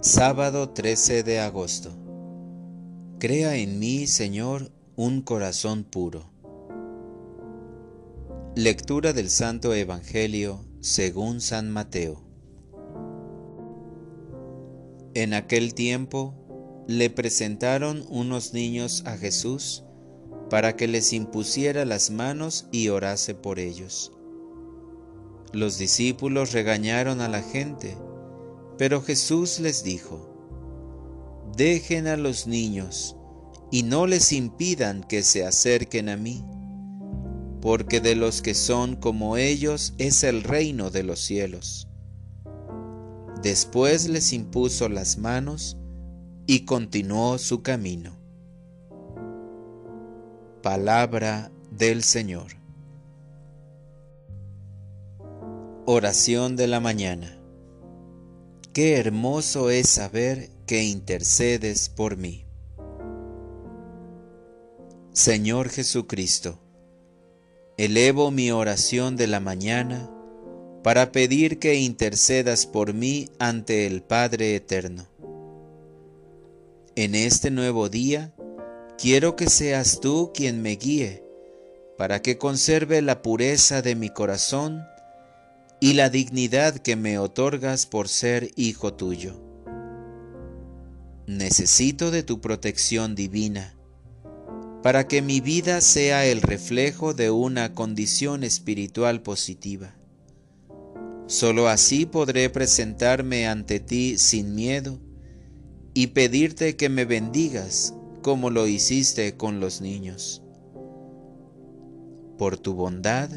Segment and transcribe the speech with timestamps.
[0.00, 1.90] Sábado 13 de agosto.
[3.18, 6.30] Crea en mí, Señor, un corazón puro.
[8.54, 12.22] Lectura del Santo Evangelio según San Mateo.
[15.14, 16.32] En aquel tiempo
[16.86, 19.82] le presentaron unos niños a Jesús
[20.48, 24.12] para que les impusiera las manos y orase por ellos.
[25.52, 27.96] Los discípulos regañaron a la gente
[28.78, 30.34] pero Jesús les dijo,
[31.56, 33.16] Dejen a los niños
[33.72, 36.44] y no les impidan que se acerquen a mí,
[37.60, 41.88] porque de los que son como ellos es el reino de los cielos.
[43.42, 45.76] Después les impuso las manos
[46.46, 48.16] y continuó su camino.
[50.62, 52.52] Palabra del Señor.
[55.84, 57.37] Oración de la mañana.
[58.78, 62.44] Qué hermoso es saber que intercedes por mí.
[65.12, 66.60] Señor Jesucristo,
[67.76, 70.08] elevo mi oración de la mañana
[70.84, 75.08] para pedir que intercedas por mí ante el Padre Eterno.
[76.94, 78.32] En este nuevo día,
[78.96, 81.24] quiero que seas tú quien me guíe,
[81.96, 84.84] para que conserve la pureza de mi corazón
[85.80, 89.40] y la dignidad que me otorgas por ser hijo tuyo.
[91.26, 93.74] Necesito de tu protección divina
[94.82, 99.94] para que mi vida sea el reflejo de una condición espiritual positiva.
[101.26, 104.98] Solo así podré presentarme ante ti sin miedo
[105.94, 107.92] y pedirte que me bendigas
[108.22, 110.42] como lo hiciste con los niños.
[112.38, 113.30] Por tu bondad,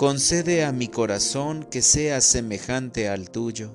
[0.00, 3.72] concede a mi corazón que sea semejante al tuyo,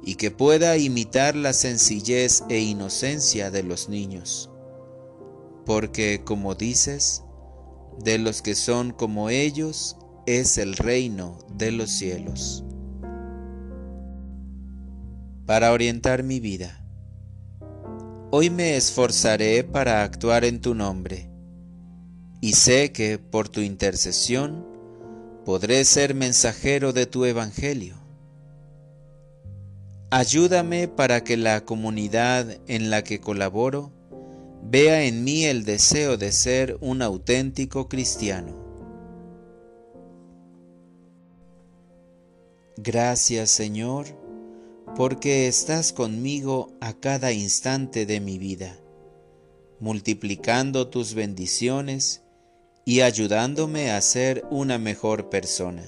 [0.00, 4.48] y que pueda imitar la sencillez e inocencia de los niños.
[5.66, 7.24] Porque, como dices,
[7.98, 12.62] de los que son como ellos es el reino de los cielos.
[15.46, 16.86] Para orientar mi vida.
[18.30, 21.28] Hoy me esforzaré para actuar en tu nombre,
[22.40, 24.77] y sé que por tu intercesión
[25.48, 27.96] podré ser mensajero de tu Evangelio.
[30.10, 33.90] Ayúdame para que la comunidad en la que colaboro
[34.62, 38.54] vea en mí el deseo de ser un auténtico cristiano.
[42.76, 44.04] Gracias Señor,
[44.96, 48.78] porque estás conmigo a cada instante de mi vida,
[49.80, 52.22] multiplicando tus bendiciones
[52.88, 55.84] y ayudándome a ser una mejor persona.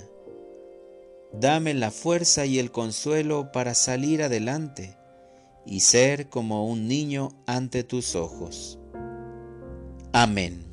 [1.33, 4.99] Dame la fuerza y el consuelo para salir adelante
[5.65, 8.79] y ser como un niño ante tus ojos.
[10.13, 10.70] Amén.